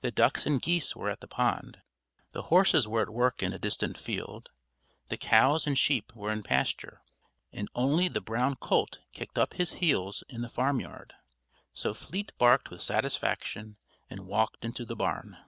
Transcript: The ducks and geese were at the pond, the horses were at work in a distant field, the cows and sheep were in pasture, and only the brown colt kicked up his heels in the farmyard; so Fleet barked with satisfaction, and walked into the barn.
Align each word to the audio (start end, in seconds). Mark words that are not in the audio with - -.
The 0.00 0.10
ducks 0.10 0.46
and 0.46 0.60
geese 0.60 0.96
were 0.96 1.08
at 1.10 1.20
the 1.20 1.28
pond, 1.28 1.80
the 2.32 2.42
horses 2.50 2.88
were 2.88 3.02
at 3.02 3.08
work 3.12 3.40
in 3.40 3.52
a 3.52 3.58
distant 3.60 3.96
field, 3.96 4.50
the 5.10 5.16
cows 5.16 5.64
and 5.64 5.78
sheep 5.78 6.12
were 6.12 6.32
in 6.32 6.42
pasture, 6.42 7.02
and 7.52 7.68
only 7.76 8.08
the 8.08 8.20
brown 8.20 8.56
colt 8.56 8.98
kicked 9.12 9.38
up 9.38 9.54
his 9.54 9.74
heels 9.74 10.24
in 10.28 10.42
the 10.42 10.48
farmyard; 10.48 11.14
so 11.72 11.94
Fleet 11.94 12.32
barked 12.36 12.70
with 12.70 12.82
satisfaction, 12.82 13.76
and 14.10 14.26
walked 14.26 14.64
into 14.64 14.84
the 14.84 14.96
barn. 14.96 15.38